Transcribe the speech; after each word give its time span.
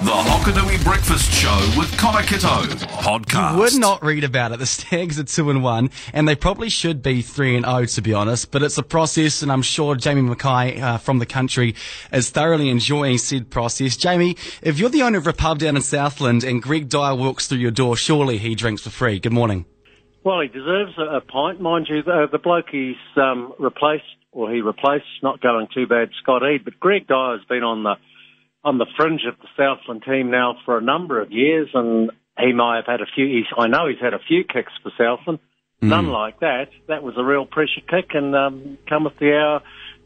The 0.00 0.12
Hokonui 0.12 0.84
Breakfast 0.84 1.32
Show 1.32 1.72
with 1.76 1.90
Connor 1.98 2.22
Kitto 2.22 2.46
podcast. 3.00 3.54
You 3.54 3.58
would 3.58 3.80
not 3.80 4.00
read 4.04 4.22
about 4.22 4.52
it. 4.52 4.60
The 4.60 4.66
Stags 4.66 5.18
are 5.18 5.24
two 5.24 5.50
and 5.50 5.60
one, 5.60 5.90
and 6.12 6.28
they 6.28 6.36
probably 6.36 6.68
should 6.68 7.02
be 7.02 7.20
three 7.20 7.56
and 7.56 7.66
zero 7.66 7.84
to 7.84 8.00
be 8.00 8.14
honest. 8.14 8.52
But 8.52 8.62
it's 8.62 8.78
a 8.78 8.84
process, 8.84 9.42
and 9.42 9.50
I'm 9.50 9.60
sure 9.60 9.96
Jamie 9.96 10.22
Mackay 10.22 10.80
uh, 10.80 10.98
from 10.98 11.18
the 11.18 11.26
country 11.26 11.74
is 12.12 12.30
thoroughly 12.30 12.68
enjoying 12.68 13.18
said 13.18 13.50
process. 13.50 13.96
Jamie, 13.96 14.36
if 14.62 14.78
you're 14.78 14.88
the 14.88 15.02
owner 15.02 15.18
of 15.18 15.26
a 15.26 15.32
pub 15.32 15.58
down 15.58 15.74
in 15.74 15.82
Southland 15.82 16.44
and 16.44 16.62
Greg 16.62 16.88
Dyer 16.88 17.16
walks 17.16 17.48
through 17.48 17.58
your 17.58 17.72
door, 17.72 17.96
surely 17.96 18.38
he 18.38 18.54
drinks 18.54 18.82
for 18.82 18.90
free. 18.90 19.18
Good 19.18 19.32
morning. 19.32 19.64
Well, 20.22 20.42
he 20.42 20.46
deserves 20.46 20.92
a, 20.96 21.16
a 21.16 21.20
pint, 21.22 21.60
mind 21.60 21.88
you. 21.90 22.04
The, 22.04 22.28
the 22.30 22.38
bloke 22.38 22.66
he's 22.70 22.94
um, 23.16 23.52
replaced, 23.58 24.04
or 24.30 24.48
he 24.48 24.60
replaced, 24.60 25.06
not 25.24 25.40
going 25.40 25.66
too 25.74 25.88
bad, 25.88 26.10
Scott 26.22 26.42
Eade. 26.44 26.64
But 26.64 26.78
Greg 26.78 27.08
Dyer's 27.08 27.44
been 27.48 27.64
on 27.64 27.82
the 27.82 27.96
on 28.68 28.76
the 28.76 28.86
fringe 28.98 29.22
of 29.26 29.34
the 29.40 29.48
Southland 29.56 30.02
team 30.02 30.30
now 30.30 30.54
for 30.66 30.76
a 30.76 30.82
number 30.82 31.20
of 31.22 31.32
years, 31.32 31.70
and 31.72 32.10
he 32.38 32.52
might 32.52 32.76
have 32.76 32.86
had 32.86 33.00
a 33.00 33.06
few. 33.06 33.26
He's, 33.26 33.46
I 33.56 33.66
know 33.66 33.88
he's 33.88 33.98
had 33.98 34.12
a 34.12 34.18
few 34.18 34.44
kicks 34.44 34.72
for 34.82 34.92
Southland. 34.98 35.38
Mm. 35.82 35.88
None 35.88 36.08
like 36.08 36.40
that. 36.40 36.68
That 36.86 37.02
was 37.02 37.14
a 37.16 37.24
real 37.24 37.46
pressure 37.46 37.80
kick, 37.88 38.10
and 38.12 38.36
um, 38.36 38.76
cometh 38.86 39.18
the 39.18 39.32
hour, 39.32 39.62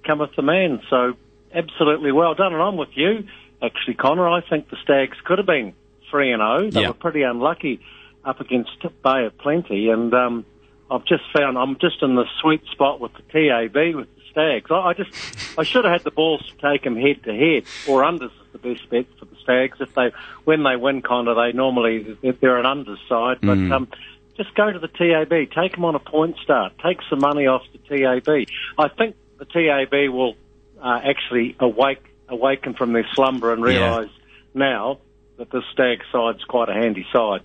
cometh 0.06 0.30
the 0.37 0.42
man. 0.42 0.80
So 0.88 1.14
absolutely 1.52 2.12
well 2.12 2.34
done, 2.34 2.52
and 2.52 2.62
I'm 2.62 2.77
with 2.77 2.90
you, 2.95 3.27
actually, 3.60 3.95
Connor. 3.95 4.28
I 4.28 4.48
think 4.48 4.70
the 4.70 4.76
Stags 4.84 5.16
could 5.24 5.38
have 5.38 5.46
been 5.46 5.74
three 6.09 6.32
and 6.32 6.40
zero. 6.40 6.66
Oh. 6.66 6.70
They 6.70 6.87
were 6.87 6.95
pretty 6.95 7.23
unlucky 7.23 7.80
up 8.24 8.40
against 8.40 8.80
Bay 9.02 9.24
of 9.26 9.37
Plenty, 9.38 9.88
and 9.88 10.15
um, 10.15 10.46
I've 10.88 11.04
just 11.04 11.24
found 11.34 11.59
I'm 11.59 11.76
just 11.80 12.01
in 12.01 12.15
the 12.15 12.26
sweet 12.40 12.62
spot 12.70 13.01
with 13.01 13.10
the 13.15 13.23
TAB 13.23 13.96
with 13.96 14.15
the 14.15 14.23
Stags. 14.30 14.70
I, 14.70 14.76
I 14.76 14.95
just 14.95 15.59
I 15.59 15.65
should 15.65 15.84
have 15.84 15.92
had 15.92 16.04
the 16.04 16.12
balls 16.12 16.46
to 16.46 16.70
take 16.70 16.84
them 16.84 16.95
head 16.95 17.24
to 17.24 17.34
head 17.34 17.65
or 17.88 18.02
unders 18.02 18.30
the 18.52 18.59
best 18.59 18.88
bet 18.91 19.06
for 19.19 19.24
the 19.24 19.37
Stags. 19.42 19.79
If 19.80 19.95
they, 19.95 20.12
when 20.45 20.62
they 20.62 20.77
win, 20.77 21.02
kind 21.02 21.29
of, 21.29 21.37
they 21.37 21.52
normally 21.56 22.16
they're 22.41 22.59
an 22.59 22.66
underside, 22.66 23.41
but 23.41 23.59
mm. 23.59 23.73
um, 23.73 23.88
just 24.37 24.54
go 24.54 24.71
to 24.71 24.79
the 24.79 24.88
TAB, 24.88 25.51
take 25.51 25.73
them 25.73 25.85
on 25.85 25.95
a 25.95 25.99
point 25.99 26.37
start, 26.43 26.73
take 26.85 26.99
some 27.09 27.21
money 27.21 27.46
off 27.46 27.63
the 27.73 27.79
TAB. 27.79 28.46
I 28.79 28.88
think 28.88 29.16
the 29.38 29.45
TAB 29.45 30.13
will 30.13 30.37
uh, 30.80 31.01
actually 31.02 31.57
awake, 31.60 32.02
awaken 32.29 32.74
from 32.74 32.93
their 32.93 33.07
slumber 33.15 33.52
and 33.52 33.63
realise 33.63 34.10
yeah. 34.10 34.26
now 34.54 34.98
that 35.38 35.51
the 35.51 35.63
Stag 35.73 36.02
side's 36.13 36.45
quite 36.45 36.69
a 36.69 36.74
handy 36.74 37.07
side. 37.13 37.41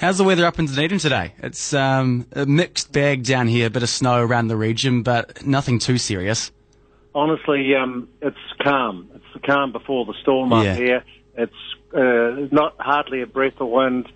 How's 0.00 0.18
the 0.18 0.24
weather 0.24 0.46
up 0.46 0.58
in 0.58 0.66
Dunedin 0.66 0.98
today? 0.98 1.34
It's 1.38 1.74
um, 1.74 2.26
a 2.32 2.46
mixed 2.46 2.92
bag 2.92 3.24
down 3.24 3.48
here, 3.48 3.66
a 3.66 3.70
bit 3.70 3.82
of 3.82 3.88
snow 3.88 4.22
around 4.22 4.48
the 4.48 4.56
region, 4.56 5.02
but 5.02 5.44
nothing 5.44 5.78
too 5.78 5.98
serious. 5.98 6.52
Honestly, 7.14 7.74
um, 7.74 8.08
it's 8.22 8.36
calm. 8.62 9.10
The 9.38 9.46
calm 9.46 9.72
before 9.72 10.04
the 10.04 10.14
storm 10.22 10.52
up 10.52 10.76
here. 10.76 11.04
It's 11.36 11.52
uh, 11.94 12.48
not 12.50 12.74
hardly 12.78 13.22
a 13.22 13.26
breath 13.26 13.60
of 13.60 13.68
wind. 13.68 14.06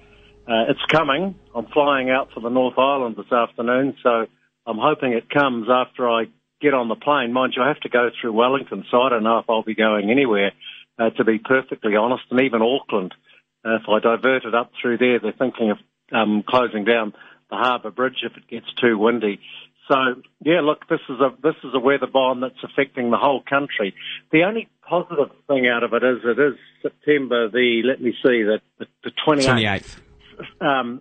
Uh, 0.49 0.71
it's 0.71 0.85
coming. 0.91 1.37
I'm 1.55 1.67
flying 1.67 2.11
out 2.11 2.31
to 2.35 2.41
the 2.41 2.49
North 2.49 2.77
Island 2.77 3.15
this 3.17 3.31
afternoon, 3.31 3.97
so 4.03 4.27
I'm 4.67 4.79
hoping 4.79 5.13
it 5.13 5.31
comes 5.31 5.69
after 5.71 6.11
I 6.11 6.25
get 6.61 6.75
on 6.75 6.89
the 6.89 6.97
plane. 6.97 7.33
Mind 7.33 7.53
you, 7.57 7.63
I 7.63 7.69
have 7.69 7.81
to 7.81 7.89
go 7.89 8.11
through 8.21 8.33
Wellington, 8.33 8.85
so 8.91 9.01
I 9.01 9.11
don't 9.11 9.23
know 9.23 9.39
if 9.39 9.45
I'll 9.49 9.63
be 9.63 9.77
going 9.77 10.11
anywhere, 10.11 10.53
uh, 10.99 11.11
to 11.11 11.25
be 11.25 11.39
perfectly 11.39 11.95
honest, 11.95 12.25
and 12.31 12.41
even 12.41 12.63
Auckland. 12.63 13.15
Uh, 13.65 13.77
if 13.77 13.83
I 13.89 14.01
divert 14.01 14.45
it 14.45 14.55
up 14.55 14.73
through 14.81 14.99
there, 14.99 15.21
they're 15.21 15.33
thinking 15.39 15.71
of 15.71 15.79
um, 16.13 16.43
closing 16.49 16.85
down 16.85 17.13
the 17.49 17.57
harbour 17.57 17.93
bridge 17.93 18.25
if 18.25 18.37
it 18.37 18.49
gets 18.49 18.67
too 18.81 18.99
windy. 18.99 19.39
So 19.89 20.23
yeah, 20.45 20.61
look, 20.61 20.89
this 20.89 21.01
is 21.09 21.21
a 21.21 21.31
this 21.43 21.57
is 21.65 21.71
a 21.75 21.79
weather 21.79 22.07
bomb 22.07 22.41
that's 22.41 22.63
affecting 22.63 23.11
the 23.11 23.19
whole 23.19 23.43
country. 23.43 23.95
The 24.31 24.45
only 24.45 24.69
positive 24.93 25.35
thing 25.47 25.67
out 25.67 25.83
of 25.83 25.95
it 25.95 26.03
is 26.05 26.19
it 26.23 26.39
is 26.39 26.55
September 26.83 27.49
the 27.49 27.81
let 27.85 28.03
me 28.03 28.13
see 28.23 28.43
the 28.43 28.61
the 28.79 29.11
twenty 29.25 29.65
eighth. 29.65 29.99
Um, 30.61 31.01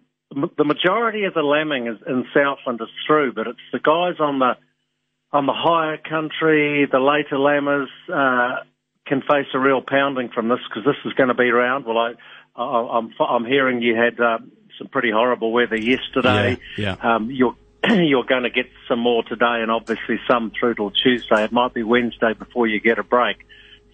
the 0.58 0.64
majority 0.64 1.26
of 1.26 1.34
the 1.34 1.42
lambing 1.42 1.88
is 1.88 1.98
in 2.08 2.24
Southland 2.34 2.80
is 2.82 2.88
through, 3.06 3.34
but 3.34 3.48
it's 3.48 3.60
the 3.74 3.80
guys 3.80 4.16
on 4.20 4.40
the 4.40 4.54
on 5.34 5.46
the 5.46 5.54
higher 5.54 5.98
country, 5.98 6.88
the 6.90 7.00
later 7.00 7.38
lambers 7.38 7.90
uh, 8.14 8.64
can 9.06 9.22
face 9.22 9.48
a 9.54 9.60
real 9.60 9.82
pounding 9.82 10.30
from 10.30 10.48
this 10.48 10.60
because 10.70 10.86
this 10.86 10.96
is 11.06 11.14
going 11.14 11.30
to 11.30 11.36
be 11.36 11.50
around. 11.50 11.86
Well, 11.86 11.98
I, 11.98 12.14
I 12.56 12.98
I'm 12.98 13.12
I'm 13.20 13.46
hearing 13.46 13.82
you 13.82 13.96
had 13.96 14.20
uh, 14.22 14.38
some 14.78 14.88
pretty 14.88 15.12
horrible 15.12 15.52
weather 15.52 15.78
yesterday. 15.78 16.58
Yeah. 16.78 16.96
yeah. 17.02 17.16
Um, 17.16 17.30
you're 17.30 17.56
you're 17.90 18.24
going 18.24 18.44
to 18.44 18.50
get 18.50 18.68
some 18.88 19.00
more 19.00 19.24
today 19.24 19.60
and 19.62 19.70
obviously 19.70 20.18
some 20.30 20.52
through 20.58 20.76
till 20.76 20.92
Tuesday. 20.92 21.44
It 21.44 21.52
might 21.52 21.74
be 21.74 21.84
Wednesday 21.84 22.34
before 22.34 22.68
you 22.68 22.80
get 22.80 23.00
a 23.00 23.04
break. 23.04 23.46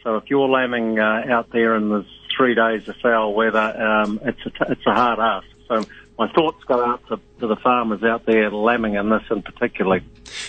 So 0.07 0.15
if 0.15 0.29
you're 0.29 0.47
lambing 0.47 0.97
uh, 0.99 1.25
out 1.27 1.49
there 1.51 1.75
and 1.75 1.91
there's 1.91 2.05
three 2.33 2.55
days 2.55 2.87
of 2.87 2.95
foul 3.03 3.33
weather, 3.33 3.59
um, 3.59 4.21
it's 4.23 4.39
a 4.45 4.49
t- 4.51 4.71
it's 4.71 4.85
a 4.85 4.93
hard 4.93 5.19
ask. 5.19 5.45
So 5.67 5.83
my 6.17 6.31
thoughts 6.31 6.63
go 6.63 6.81
out 6.81 7.05
to, 7.09 7.19
to 7.41 7.47
the 7.47 7.57
farmers 7.57 8.01
out 8.03 8.25
there 8.25 8.49
lambing 8.49 8.93
in 8.93 9.09
this 9.09 9.23
in 9.29 9.41
particular. 9.41 9.99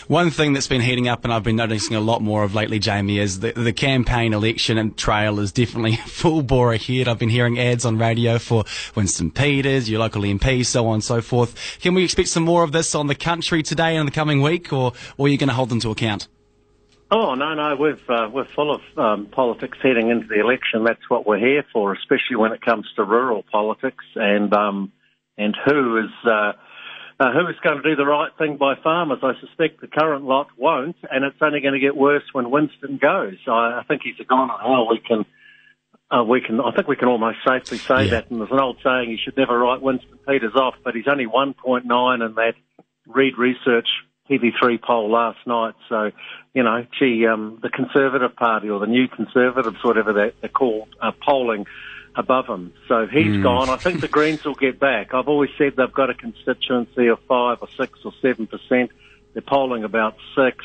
One 0.06 0.30
thing 0.30 0.52
that's 0.52 0.68
been 0.68 0.80
heating 0.80 1.08
up 1.08 1.24
and 1.24 1.32
I've 1.32 1.42
been 1.42 1.56
noticing 1.56 1.96
a 1.96 2.00
lot 2.00 2.22
more 2.22 2.44
of 2.44 2.54
lately, 2.54 2.78
Jamie, 2.78 3.18
is 3.18 3.40
the, 3.40 3.50
the 3.50 3.72
campaign 3.72 4.32
election 4.32 4.78
and 4.78 4.96
trail 4.96 5.40
is 5.40 5.50
definitely 5.50 5.96
full 6.06 6.42
bore 6.42 6.72
ahead. 6.72 7.08
I've 7.08 7.18
been 7.18 7.28
hearing 7.28 7.58
ads 7.58 7.84
on 7.84 7.98
radio 7.98 8.38
for 8.38 8.62
Winston 8.94 9.32
Peters, 9.32 9.90
your 9.90 9.98
local 9.98 10.22
MP, 10.22 10.64
so 10.64 10.86
on 10.86 10.94
and 10.94 11.04
so 11.04 11.20
forth. 11.20 11.80
Can 11.80 11.94
we 11.94 12.04
expect 12.04 12.28
some 12.28 12.44
more 12.44 12.62
of 12.62 12.70
this 12.70 12.94
on 12.94 13.08
the 13.08 13.16
country 13.16 13.64
today 13.64 13.96
and 13.96 14.00
in 14.02 14.06
the 14.06 14.12
coming 14.12 14.40
week, 14.40 14.72
or, 14.72 14.92
or 15.16 15.26
are 15.26 15.28
you 15.28 15.36
going 15.36 15.48
to 15.48 15.54
hold 15.54 15.68
them 15.68 15.80
to 15.80 15.90
account? 15.90 16.28
Oh 17.10 17.34
no, 17.34 17.54
no, 17.54 17.74
we've 17.76 18.10
uh, 18.10 18.28
we're 18.30 18.44
full 18.44 18.74
of 18.74 18.82
um, 18.98 19.26
politics 19.26 19.78
heading 19.82 20.10
into 20.10 20.26
the 20.26 20.40
election. 20.40 20.84
That's 20.84 21.08
what 21.08 21.26
we're 21.26 21.38
here 21.38 21.64
for, 21.72 21.94
especially 21.94 22.36
when 22.36 22.52
it 22.52 22.60
comes 22.60 22.86
to 22.96 23.04
rural 23.04 23.44
politics. 23.50 24.04
And 24.14 24.52
um, 24.52 24.92
and 25.38 25.56
who 25.64 25.96
is 25.96 26.10
uh, 26.26 26.52
uh, 27.18 27.32
who 27.32 27.48
is 27.48 27.56
going 27.62 27.82
to 27.82 27.82
do 27.82 27.96
the 27.96 28.04
right 28.04 28.30
thing 28.36 28.58
by 28.58 28.74
farmers. 28.82 29.20
I 29.22 29.32
suspect 29.40 29.80
the 29.80 29.86
current 29.86 30.24
lot 30.24 30.48
won't, 30.58 30.96
and 31.10 31.24
it's 31.24 31.38
only 31.40 31.60
going 31.60 31.74
to 31.74 31.80
get 31.80 31.96
worse 31.96 32.24
when 32.32 32.50
Winston 32.50 32.98
goes. 32.98 33.38
I, 33.46 33.80
I 33.80 33.84
think 33.88 34.02
he's 34.04 34.20
a 34.20 34.24
guy 34.24 34.46
how 34.46 34.86
we 34.90 34.98
can. 35.00 35.24
Uh, 36.10 36.24
we 36.24 36.40
can, 36.40 36.58
I 36.58 36.70
think 36.72 36.88
we 36.88 36.96
can 36.96 37.08
almost 37.08 37.36
safely 37.46 37.76
say 37.76 38.04
yeah. 38.04 38.10
that. 38.12 38.30
And 38.30 38.40
there's 38.40 38.50
an 38.50 38.58
old 38.58 38.78
saying, 38.82 39.10
you 39.10 39.18
should 39.22 39.36
never 39.36 39.58
write 39.58 39.82
Winston 39.82 40.18
Peters 40.26 40.54
off, 40.54 40.74
but 40.82 40.94
he's 40.94 41.06
only 41.06 41.26
1.9 41.26 42.26
in 42.26 42.34
that 42.34 42.54
Reid 43.06 43.36
Research 43.36 43.88
TV3 44.28 44.80
poll 44.82 45.10
last 45.10 45.38
night. 45.46 45.74
So, 45.88 46.10
you 46.54 46.62
know, 46.62 46.86
gee, 46.98 47.26
um, 47.26 47.58
the 47.62 47.70
Conservative 47.70 48.34
Party 48.36 48.70
or 48.70 48.80
the 48.80 48.86
New 48.86 49.08
Conservatives, 49.08 49.78
whatever 49.82 50.12
they're, 50.12 50.32
they're 50.40 50.50
called, 50.50 50.88
are 51.00 51.14
polling 51.24 51.66
above 52.14 52.46
him. 52.46 52.72
So 52.88 53.06
he's 53.06 53.26
mm. 53.26 53.42
gone. 53.42 53.70
I 53.70 53.76
think 53.76 54.00
the 54.00 54.08
Greens 54.08 54.44
will 54.44 54.54
get 54.54 54.80
back. 54.80 55.14
I've 55.14 55.28
always 55.28 55.50
said 55.56 55.74
they've 55.76 55.92
got 55.92 56.10
a 56.10 56.14
constituency 56.14 57.06
of 57.06 57.20
five 57.28 57.58
or 57.60 57.68
six 57.76 58.00
or 58.04 58.12
seven 58.20 58.46
percent. 58.46 58.90
They're 59.32 59.42
polling 59.42 59.84
about 59.84 60.16
six. 60.34 60.64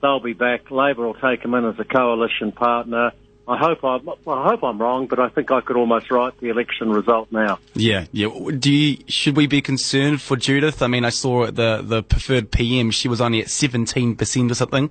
They'll 0.00 0.20
be 0.20 0.32
back. 0.32 0.70
Labor 0.70 1.06
will 1.06 1.14
take 1.14 1.42
them 1.42 1.54
in 1.54 1.64
as 1.64 1.78
a 1.78 1.84
coalition 1.84 2.52
partner. 2.52 3.12
I 3.48 3.58
hope 3.58 3.84
I'm, 3.84 4.08
I 4.08 4.48
hope 4.48 4.64
I'm 4.64 4.80
wrong, 4.80 5.06
but 5.06 5.20
I 5.20 5.28
think 5.28 5.52
I 5.52 5.60
could 5.60 5.76
almost 5.76 6.10
write 6.10 6.38
the 6.40 6.48
election 6.48 6.90
result 6.90 7.30
now. 7.30 7.60
Yeah, 7.74 8.06
yeah. 8.10 8.28
Do 8.58 8.72
you, 8.72 9.04
should 9.06 9.36
we 9.36 9.46
be 9.46 9.62
concerned 9.62 10.20
for 10.20 10.36
Judith? 10.36 10.82
I 10.82 10.88
mean, 10.88 11.04
I 11.04 11.10
saw 11.10 11.46
the 11.46 11.80
the 11.82 12.02
preferred 12.02 12.50
PM. 12.50 12.90
She 12.90 13.08
was 13.08 13.20
only 13.20 13.40
at 13.40 13.48
seventeen 13.48 14.16
percent 14.16 14.50
or 14.50 14.54
something. 14.54 14.90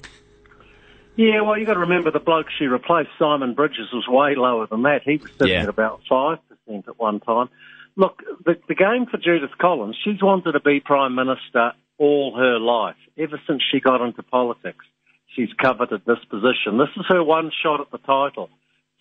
Yeah, 1.18 1.42
well, 1.42 1.58
you've 1.58 1.68
got 1.68 1.76
to 1.76 1.82
remember 1.82 2.12
the 2.12 2.20
bloke 2.20 2.48
she 2.58 2.66
replaced, 2.66 3.10
Simon 3.18 3.54
Bridges, 3.54 3.88
was 3.94 4.06
way 4.08 4.36
lower 4.36 4.68
than 4.68 4.84
that. 4.84 5.04
He 5.04 5.18
was 5.18 5.32
sitting 5.38 5.54
yeah. 5.54 5.64
at 5.64 5.70
about 5.70 6.02
5% 6.12 6.40
at 6.68 7.00
one 7.00 7.22
time. 7.22 7.48
Look, 7.96 8.22
the, 8.44 8.56
the 8.68 8.76
game 8.76 9.06
for 9.10 9.18
Judith 9.18 9.58
Collins, 9.58 9.98
she's 10.04 10.22
wanted 10.22 10.52
to 10.52 10.60
be 10.60 10.82
Prime 10.82 11.16
Minister 11.16 11.72
all 11.98 12.36
her 12.36 12.60
life, 12.60 12.98
ever 13.18 13.40
since 13.48 13.64
she 13.72 13.80
got 13.80 14.02
into 14.02 14.24
politics. 14.24 14.86
She's 15.36 15.50
coveted 15.62 16.02
this 16.06 16.24
position. 16.30 16.78
This 16.78 16.90
is 16.96 17.06
her 17.10 17.24
one 17.24 17.52
shot 17.62 17.82
at 17.82 17.92
the 17.92 17.98
title. 17.98 18.50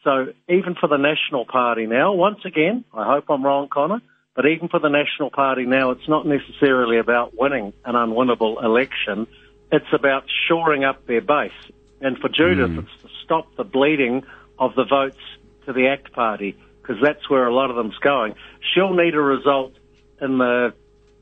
So 0.02 0.32
even 0.48 0.74
for 0.74 0.88
the 0.88 0.96
National 0.96 1.44
Party 1.46 1.86
now, 1.86 2.12
once 2.12 2.40
again, 2.44 2.84
I 2.92 3.06
hope 3.06 3.24
I'm 3.28 3.44
wrong, 3.44 3.68
Connor, 3.68 4.02
but 4.34 4.46
even 4.46 4.68
for 4.68 4.80
the 4.80 4.88
National 4.88 5.30
Party 5.30 5.64
now, 5.64 5.90
it's 5.92 6.08
not 6.08 6.26
necessarily 6.26 6.98
about 6.98 7.32
winning 7.38 7.72
an 7.84 7.94
unwinnable 7.94 8.62
election. 8.62 9.26
It's 9.72 9.92
about 9.92 10.24
shoring 10.48 10.84
up 10.84 11.06
their 11.06 11.20
base. 11.20 11.52
And 12.00 12.18
for 12.18 12.28
Judith, 12.28 12.70
mm. 12.70 12.78
it's 12.80 13.02
to 13.02 13.08
stop 13.24 13.56
the 13.56 13.64
bleeding 13.64 14.24
of 14.58 14.74
the 14.74 14.84
votes 14.84 15.22
to 15.66 15.72
the 15.72 15.88
ACT 15.88 16.12
Party 16.12 16.56
because 16.82 16.96
that's 17.02 17.30
where 17.30 17.46
a 17.46 17.54
lot 17.54 17.70
of 17.70 17.76
them's 17.76 17.96
going. 17.98 18.34
She'll 18.74 18.92
need 18.92 19.14
a 19.14 19.20
result 19.20 19.72
in 20.20 20.38
the 20.38 20.74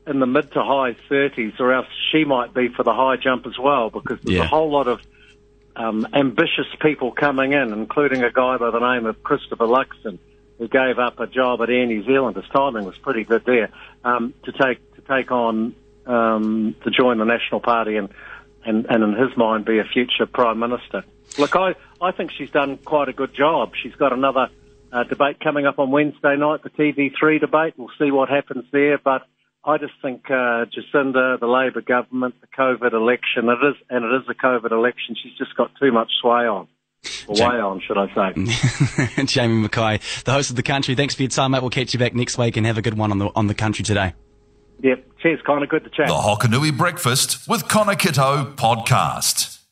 in 0.05 0.19
the 0.19 0.25
mid 0.25 0.51
to 0.53 0.63
high 0.63 0.95
30s, 1.09 1.59
or 1.59 1.73
else 1.73 1.87
she 2.11 2.25
might 2.25 2.53
be 2.53 2.67
for 2.69 2.83
the 2.83 2.93
high 2.93 3.15
jump 3.17 3.45
as 3.45 3.57
well, 3.57 3.89
because 3.89 4.19
there's 4.21 4.37
yeah. 4.37 4.43
a 4.43 4.47
whole 4.47 4.69
lot 4.69 4.87
of 4.87 5.01
um, 5.75 6.07
ambitious 6.13 6.67
people 6.81 7.11
coming 7.11 7.53
in, 7.53 7.73
including 7.73 8.23
a 8.23 8.31
guy 8.31 8.57
by 8.57 8.71
the 8.71 8.79
name 8.79 9.05
of 9.05 9.23
Christopher 9.23 9.65
Luxon, 9.65 10.19
who 10.57 10.67
gave 10.67 10.99
up 10.99 11.19
a 11.19 11.27
job 11.27 11.61
at 11.61 11.69
Air 11.69 11.85
New 11.85 12.03
Zealand. 12.03 12.35
His 12.35 12.45
timing 12.53 12.85
was 12.85 12.97
pretty 12.97 13.23
good 13.23 13.43
there 13.45 13.69
um, 14.03 14.33
to 14.43 14.51
take 14.51 14.95
to 14.95 15.01
take 15.01 15.31
on 15.31 15.75
um, 16.05 16.75
to 16.83 16.91
join 16.91 17.17
the 17.17 17.25
National 17.25 17.59
Party 17.59 17.97
and 17.97 18.09
and, 18.65 18.85
and 18.85 19.03
in 19.03 19.13
his 19.13 19.35
mind 19.35 19.65
be 19.65 19.79
a 19.79 19.83
future 19.83 20.25
prime 20.25 20.59
minister. 20.59 21.03
Look, 21.37 21.55
I, 21.55 21.75
I 22.01 22.11
think 22.11 22.31
she's 22.31 22.51
done 22.51 22.77
quite 22.77 23.09
a 23.09 23.13
good 23.13 23.33
job. 23.33 23.73
She's 23.81 23.95
got 23.95 24.13
another 24.13 24.49
uh, 24.91 25.03
debate 25.03 25.39
coming 25.39 25.65
up 25.65 25.79
on 25.79 25.91
Wednesday 25.91 26.37
night, 26.37 26.63
the 26.63 26.69
TV3 26.69 27.41
debate. 27.41 27.73
We'll 27.75 27.91
see 27.99 28.11
what 28.11 28.29
happens 28.29 28.65
there. 28.71 28.97
But 28.97 29.23
I 29.65 29.77
just 29.77 29.93
think 30.01 30.25
uh, 30.29 30.65
Jacinda, 30.65 31.39
the 31.39 31.47
Labor 31.47 31.81
government, 31.81 32.35
the 32.41 32.47
COVID 32.47 32.93
election, 32.93 33.47
it 33.47 33.65
is, 33.65 33.75
and 33.89 34.03
it 34.03 34.21
is 34.21 34.23
a 34.29 34.33
COVID 34.33 34.71
election. 34.71 35.15
She's 35.21 35.37
just 35.37 35.55
got 35.55 35.71
too 35.81 35.91
much 35.91 36.11
sway 36.21 36.45
on. 36.47 36.67
Or 37.27 37.35
way 37.35 37.59
on, 37.59 37.81
should 37.81 37.97
I 37.97 38.07
say? 38.13 39.25
Jamie 39.25 39.61
Mackay, 39.61 39.99
the 40.23 40.31
host 40.31 40.49
of 40.49 40.55
the 40.55 40.63
country. 40.63 40.95
Thanks 40.95 41.15
for 41.15 41.21
your 41.21 41.29
time, 41.29 41.51
mate. 41.51 41.61
We'll 41.61 41.69
catch 41.69 41.93
you 41.93 41.99
back 41.99 42.13
next 42.13 42.37
week 42.37 42.55
and 42.55 42.65
have 42.65 42.77
a 42.77 42.81
good 42.81 42.97
one 42.97 43.11
on 43.11 43.19
the 43.19 43.29
on 43.35 43.47
the 43.47 43.53
country 43.53 43.83
today. 43.83 44.13
Yep. 44.81 45.05
Cheers, 45.21 45.39
Connor. 45.45 45.67
Good 45.67 45.83
to 45.83 45.89
chat. 45.89 46.07
The 46.07 46.13
Hokonui 46.13 46.77
Breakfast 46.77 47.47
with 47.47 47.67
Connor 47.67 47.95
Kitto 47.95 48.53
podcast. 48.55 49.62